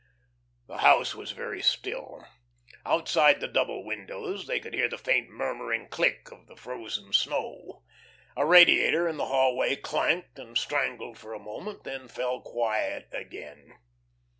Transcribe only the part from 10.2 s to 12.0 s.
and strangled for a moment,